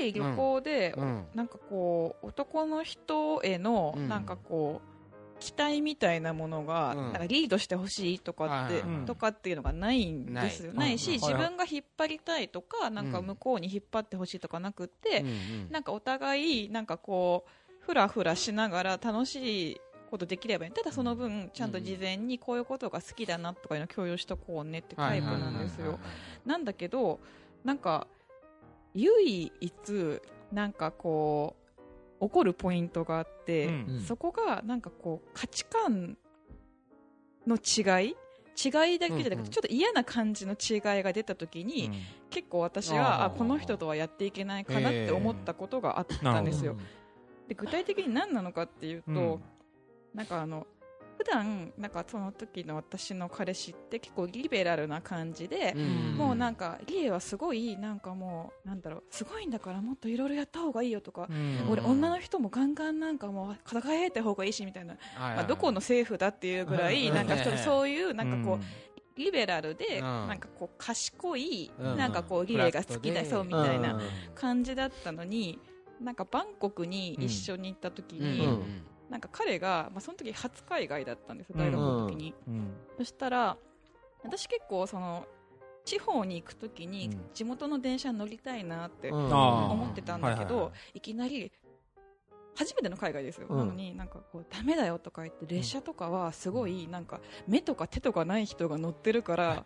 [0.01, 1.27] り旅行で、うん。
[1.35, 4.09] なんかこう男の人へのうん。
[4.09, 4.95] なんかこう
[5.41, 7.03] 期待みたいなものが、うん。
[7.07, 10.99] なんかリードしてほしいとかって、とかっていうのがないんですよないない。
[10.99, 11.13] し、うん。
[11.15, 15.25] 自分が引っ張りたいとか、なんか向こうに引っ張ってほしいとかなくって、
[15.71, 19.81] なんかお互いなんかこうふらふらしながら楽しい
[20.11, 20.73] ことできればいい。
[20.73, 25.99] ただその分ちゃんと事前にこういうことが好きだなとかいうのを共有しとこうねってタイプなんですよ。
[26.47, 27.19] なんだけど
[27.65, 28.07] なんか
[28.95, 30.21] 唯一
[30.53, 31.57] なんかこ
[32.21, 33.87] う怒るポイントがあって、うん。
[33.89, 34.01] うん。
[34.01, 36.17] そこがなんかこう価値観
[37.47, 38.17] の違い
[38.57, 39.51] 違いだけじゃなくて、うんうん。
[39.51, 41.91] ちょっと嫌な感じの違いが出た時に、
[42.31, 46.77] 結構私はあこの人とはやっていけないかなって思ったことがあったんですよ、
[47.49, 49.41] で具体的に何なのかっていうと、うん。
[50.15, 50.69] なんかあの
[51.17, 56.17] 普段なんかその時の私の彼氏って結構リベラルな感じで、ん。
[56.17, 61.71] もうなんかリエはすごいなんかもうなんだろうすごいんだからもっといろいろやった方がいいよとか、うん。
[61.71, 67.15] 俺女の人もガンガンなんかもう輝いた方がいいしみたいな、まあ、どこの政府だっていうぐらいうん。
[67.15, 68.65] なんかそういうなんかこう、
[69.17, 70.03] リベラルで、うん。
[70.03, 71.97] なんかこう賢い、うん。
[71.97, 74.01] なんかこうリレーが好きだそうみたいなうん。
[74.35, 75.59] 感じだったのに
[76.01, 78.33] なんかバンコクに一緒に行った時うん。
[78.33, 78.63] に、うん
[79.11, 82.73] なんか彼が、まあ、その時初海外だったんです大学の時に、うん。
[82.99, 83.57] そしたら
[84.23, 85.27] 私結構その
[85.85, 87.21] 地方に行く時にうん。
[87.35, 91.53] 地元の電車に乗りたいなって思ってたんだけどいきなり
[92.57, 93.59] 初めての海外ですよ、うん。
[93.59, 99.65] なのになんかこうダメだよとか言って列車とかはすごいなんか目とか手とかない人が乗ってるから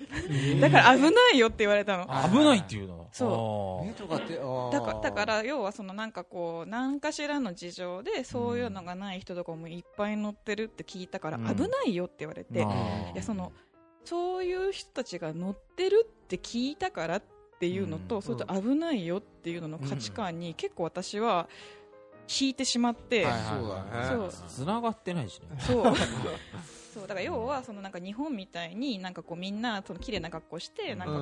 [0.60, 2.06] だから危ないよって言われたの。
[2.08, 3.08] あ危ないっていうの？
[3.12, 4.72] そ目とかってあー。
[4.72, 11.54] だからだから要はそのなんかこう何かしらの事情でそういうのがない人とかもいっぱい乗ってるって聞いたからうん。
[11.54, 12.62] 危ないよって言われて、い
[13.14, 13.52] やその
[14.04, 17.22] そういう人たちが乗ってるって聞いたからっ
[17.60, 18.22] ていうのと、うん。
[18.22, 21.48] それと危ないよっていうのの価値観に結構私は
[22.40, 23.42] 引いてしまって、はいはい
[24.06, 25.48] そうはい繋がってないしね。
[25.58, 25.94] そう。
[26.94, 27.02] そう。
[27.02, 31.20] だから要はそのなんか日本みたいになんかこうみんなその綺麗な格好してなんかこう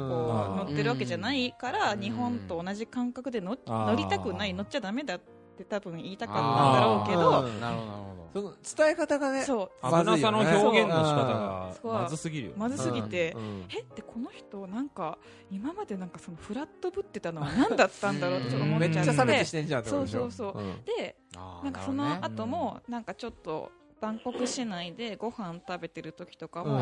[0.57, 2.01] 乗ってるわけじゃないからうん。
[2.01, 3.57] 日本と同じ感覚で乗
[3.97, 5.21] りたくない乗っちゃダメだっ
[5.59, 9.87] て多分言いたかったんだろうけあどーなるほどなるほその伝え方がねそう。
[9.87, 12.57] 危なさの表現の仕方がまずすぎるよね。
[12.59, 13.65] まずすぎてうんうん。
[13.75, 15.19] えってこの人なんか
[15.51, 20.21] 今までなんかそのフラットぶってたのは何だったんだろうってちょっと思っめっちちゃってゃ差別してんじゃんってことでしょ。
[20.21, 20.63] そうそうそう。
[20.63, 20.85] ん。
[20.85, 21.17] で
[21.65, 26.79] なんかその後もなんかちょっとバンコク市内でご飯食べてる時とかも、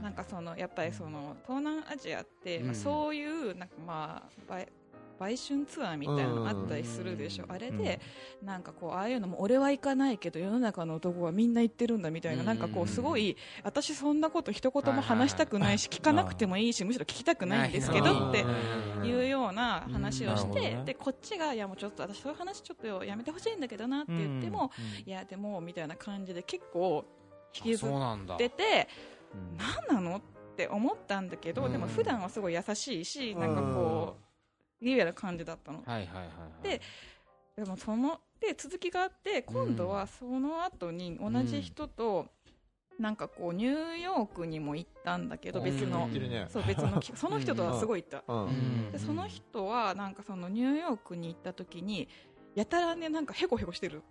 [0.00, 4.56] なんかそのやっぱりその東南アジアって、そういうなんかまあ
[5.18, 7.52] 売売春ツアーみたいなのあったりするでしょ、うん。
[7.52, 8.00] あれで、
[8.42, 12.46] なんかこうああいうのも俺は行かないけど世の中の男はみんな行ってるんだみたいな、うん。
[12.46, 24.70] なんかこうすごい私そんなこと一言も話したくないし、聞かなくてもいいしむしろ聞きたくないんですけどってうんいうような話をして、でこっちがいやもうちょっと私そういう話ちょっとやめてほしいんだけどなって言っても、
[25.06, 27.04] いやでもみたいな感じで結構
[27.54, 28.36] 引きずっそうなんだ。
[28.36, 28.88] てて
[29.34, 29.56] うん。
[29.88, 30.20] 何なのっ
[30.56, 31.72] て思ったんだけど、うん。
[31.72, 34.21] でも普段はすごい優しいし、なんかこう
[34.82, 35.82] リベな感じだったの。
[35.86, 36.28] はいはいはいは
[36.60, 36.62] い。
[36.62, 36.80] で
[37.56, 42.26] でもそので続きがあって今度はその後に同じ人と、
[42.98, 45.64] なんかこうニューヨークにも行ったんだけどうん。
[45.64, 46.46] 別のね。
[46.48, 48.44] そう別のき その人とはすごい行った、うん。
[48.46, 48.92] うん。
[48.92, 52.08] でその人はなんかそのニューヨークに行った時に
[52.54, 54.02] やたらねなんかヘコヘコしてる。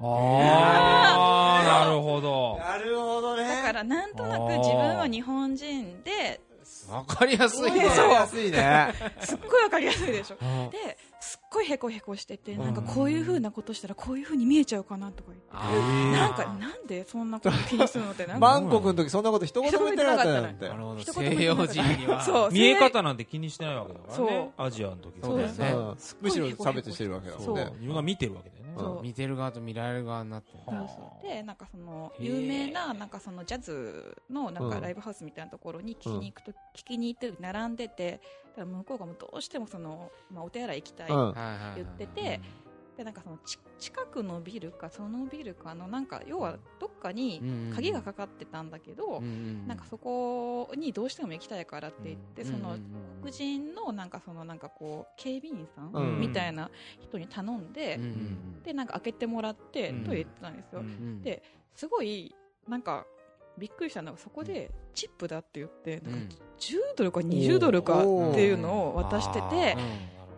[0.00, 2.58] ああ なるほど。
[2.58, 3.48] なるほどね。
[3.48, 6.40] だからなんとなく自分は日本人で
[6.90, 7.88] わかりやすいね。
[9.20, 10.70] すっごいわかりやすいでしょうん。
[10.70, 12.64] ですっごいヘコヘコしててうん。
[12.64, 16.12] なんかこういう風なことしたらこういう風に見えちゃうかなとか言って。
[16.12, 18.40] なんかなんでそんなこと気にするのってなんか。
[18.46, 20.68] バンコクの時そんなこと一言も言ってなかったよって。
[20.68, 22.22] なるほ西洋人には。
[22.24, 22.52] そう。
[22.52, 24.52] 見え方なんて気にしてないわけだからね。
[24.56, 25.72] そアジアの時はそうだよね。
[25.72, 27.62] うんむしろ差別してるわけだもんね。
[27.64, 27.72] そう。
[27.74, 29.02] 自分が見てるわけだよねそう。
[29.02, 31.26] 見てる側と見られる側になってるそうそう。
[31.26, 34.82] でなんかその有名ななんかそのジャズのなんかうん。
[34.82, 38.20] ライブハウスみたいなところに聞きに行くと、聞きに行ってる並んでて
[38.56, 41.32] 向こうがもうどうしてもその、まあ、お手洗い行きたい、うん。
[41.32, 41.74] はいはいはい。
[41.76, 42.40] 言ってて
[42.96, 47.42] でなんかそのち近くのビルかそのビルかのなんか要はどっかに
[47.74, 49.20] 鍵がかかってたんだけど、
[49.66, 52.76] なんかそこにどうしても行きたいからって言って、その
[53.20, 56.20] 黒人のなんかそのなんかこう警備員さん、うん。
[56.20, 57.98] みたいな人に頼んで、
[58.64, 61.42] でなんか開けてもらって、うんトイレ行ってたんですよ、うんで
[61.74, 62.34] すごい
[62.68, 63.04] なんか
[63.58, 68.06] びっくりしたのがそこでチップだって言って、なんか10ドルか20ドルかって
[68.44, 69.76] いうのを渡してて、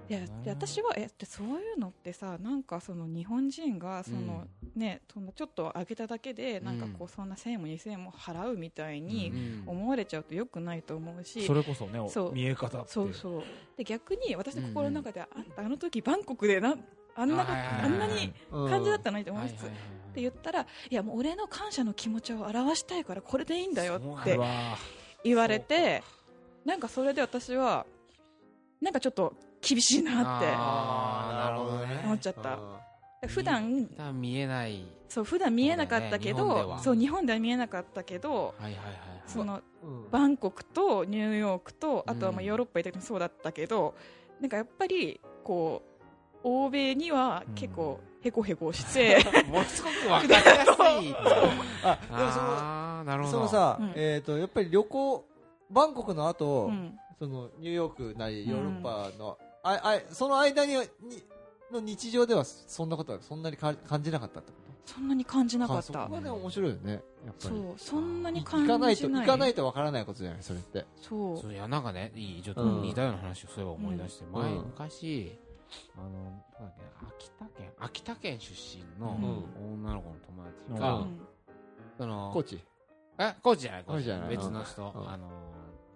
[0.09, 9.33] いやで私はえってそういうのってさなんかその日本人がその、ねそんなちょっと上げただけでなんかこうそんな1000円も2000円も払うみたいに
[9.67, 12.33] 思われちゃうとよくないと思うし、それこそねそう。
[12.33, 12.93] 見え方って。
[12.93, 13.43] そうそう。
[13.77, 16.77] で逆に私の心の中では、あんたあの時バンコクでな
[17.17, 17.47] あんな
[17.83, 19.69] あんなに感じだったのにって思いつつ、っ
[20.15, 24.39] て言ったらいやもう俺の感謝の気持ちを表したいからこれでいいんだよって
[25.25, 26.03] 言われて
[26.65, 27.87] なんかそれで私は
[28.81, 30.47] なんかちょっと厳しいなって。
[30.57, 32.01] あーなるほどね。
[32.05, 32.59] 思っちゃった。
[33.27, 34.85] 普段普段見えない。
[35.09, 36.79] そう普段見えなかったけどそうね日本では。
[36.81, 38.77] そう日本では見えなかったけどはいはいはい
[39.27, 40.11] そのうん。
[40.11, 42.47] バンコクとニューヨークとあとはまあうん。
[42.47, 43.95] ヨーロッパ行った時もそうだったけど
[44.41, 45.97] なんかやっぱりこう
[46.43, 51.15] 欧米には結構へこへこして、 ものすごく分かりやすい。
[51.83, 53.33] あでもそのああなるほど。
[53.33, 53.93] そのさ、うん。
[53.95, 55.25] えっ、とやっぱり旅行
[55.71, 56.99] バンコクの後、うん。
[57.19, 60.81] そのニューヨークなりヨーロッパの、ああその間にに
[61.73, 66.03] の日常ではそんなことはそんなにか感じなかったってこそんなに感じなとかった。
[66.03, 67.03] あそこがね面白いよねやっぱ
[67.33, 67.39] り。
[67.41, 68.97] そうそんなにい感じない行かない。
[68.97, 70.87] と行かないとわからないことじゃないそれって。
[71.03, 71.39] そう。
[71.39, 72.83] そういやなんかねいいちょっとうん。
[72.83, 74.33] 似たような話をそういえば思い出して、ん。
[74.33, 75.39] 前うん昔
[75.97, 76.37] あのなんだ
[76.69, 79.75] っけ秋田県秋田県出身のうん。
[79.75, 81.21] 女の子の友達うが、うん。
[81.99, 82.61] そのコーチ？
[83.19, 84.29] え高知じゃない高知じゃない。
[84.29, 85.11] 別の人、うん。
[85.11, 85.29] あの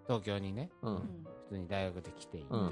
[0.07, 1.01] 東京にね普
[1.49, 2.69] 通に大学で来ていて、うん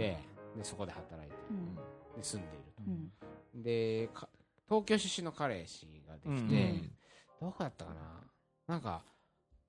[0.59, 1.75] でそこで働いてうん。
[1.75, 1.81] で
[2.21, 3.11] 住んでいるうん。
[3.55, 4.29] とでか
[4.67, 6.91] 東京出身の彼氏ができて、うん
[7.41, 8.01] どこだったかな？
[8.67, 9.01] なんか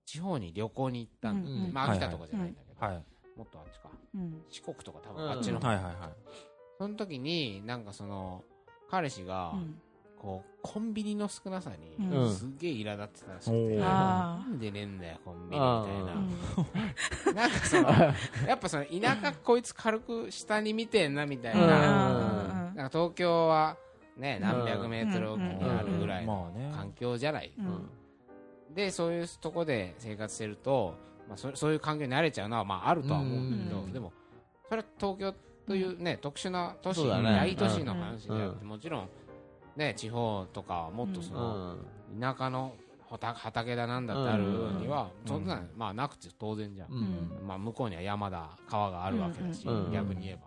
[0.05, 3.05] 地方に旅行に行ったんだ、うんまあ秋田とかじゃないんだけど、はい。
[3.38, 3.88] もっとあっちか。
[4.14, 4.42] うん。
[4.50, 5.31] 四国とか多分うん。
[5.31, 5.94] あっちの方、はいはいはい。
[6.79, 8.42] その時になんかその
[8.90, 9.81] 彼氏がうん
[10.20, 12.35] こうコンビニの少なさにうん。
[12.35, 17.88] すげえ苛立ってたらしくて、おーなあんでねえんだよコンビニみたいな、なんかその
[18.46, 21.61] やっぱその田舎こいつ軽く下に見てんなみたいうん。
[21.61, 23.76] な,、あなんか東京は
[24.18, 28.74] ね何百メートル奥にあるぐらいのまあね環境じゃない、ーうん。
[28.74, 30.94] でそういうとこで生活してると、
[31.28, 33.92] まあ、そそういう環境に慣れちゃうのはまああるとは思うんだけど、うん。
[33.92, 34.12] でも
[34.68, 35.35] それは東京
[35.66, 37.30] というね、特殊な都市、そうだね。
[37.30, 39.09] 大都市の話であって、うもちろん、
[39.80, 41.76] ね、地方とかはもっとその、
[42.14, 42.20] ん。
[42.20, 42.74] 田舎の
[43.08, 44.44] 畑畑だなんだってある
[44.78, 45.28] には、うん。
[45.28, 46.94] そんな、まあ、なくて当然じゃん、う
[47.44, 47.46] ん。
[47.46, 49.90] まあ、向こうには山だ川があるわけだし、うん。
[49.90, 50.42] 逆に言えば、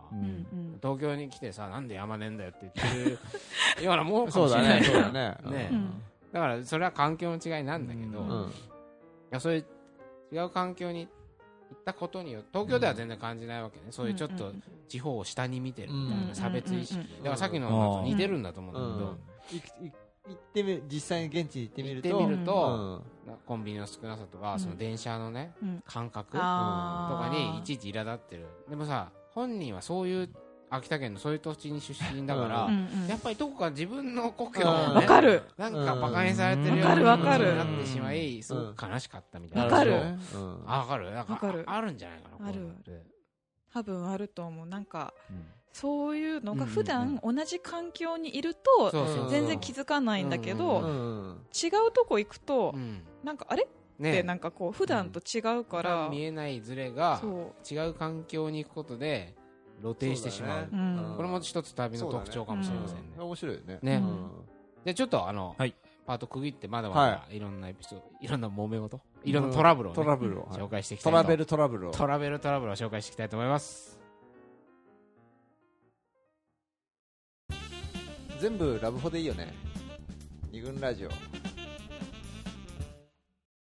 [0.81, 3.09] 東京に来てさなんで山ねえんだよって言って
[3.79, 5.37] るようなもんかそうだもしれないねそうだね。
[5.49, 5.69] ね。
[5.71, 6.03] うん。
[6.31, 8.27] だからそれは環境の違いなんだけど、うん。
[8.27, 8.49] うん。
[8.49, 8.51] い
[9.31, 9.65] やそういう
[10.31, 11.09] 違う環境に行
[11.73, 14.53] ったことによって東京では全然感じないわけね、そういうちょっと
[14.87, 19.93] 地方を下に見てるみたいな差別意識、だからさっきの似てるんだと思うんだけど、
[20.25, 22.07] 行ってみ実際に現地に行ってみると。
[22.07, 23.31] 行ってみるとうん。
[23.31, 24.59] なコンビニの少なさとか、うん。
[24.59, 25.83] その電車のねうん。
[25.85, 28.45] 感覚とかにいちいち苛立ってる。
[28.69, 30.29] でもさ本人はそういう
[30.75, 34.67] 秋田県のそういう土地に出身だから、うんうんやっぱりどこか自分の故郷うん。
[34.67, 35.43] を、ね、わかる。
[35.57, 37.51] なんか馬鹿にされてるようわかるわかる。
[37.51, 39.91] になってしまいすごく悲しかったみたいな、わかる。
[39.91, 39.95] う
[40.37, 40.63] ん。
[40.65, 41.11] あわかる。
[41.11, 41.63] なんかわかる。
[41.67, 42.69] ああるんじゃないかなある。
[43.73, 44.65] 多分あると思う。
[44.65, 45.45] なんかうん。
[45.73, 53.01] そういうのが普段同じ環境にいると全然気づかないんだけうどうん違うとこ行くとうん。
[53.23, 54.23] なんかあれってね。
[54.23, 57.21] なんかこう普段と違うか普ら段見えないズレが
[57.69, 59.33] 違う環境に行くことで
[59.81, 60.61] 露呈してしまう。
[60.63, 60.69] ね。
[60.71, 61.13] うん。
[61.17, 63.03] これも一つ旅の特徴かもしれませんね。
[63.17, 63.79] 面白いよね。
[63.81, 63.95] ね。
[63.95, 64.29] うん。
[64.85, 65.75] でちょっとあの、はい。
[66.05, 70.43] パート区切ってまだまはだいろんなエピソード、い、ろんな揉め事いろんなトラブルを、ねトラブルを。
[70.47, 71.17] 紹介していきたいと。
[71.17, 71.91] トラベルトラブルを。
[71.91, 73.99] トラベルトラブルを紹介していきたいと思います。
[78.41, 79.53] 全部ラブホでいいよね。
[80.51, 81.09] 二軍ラジオ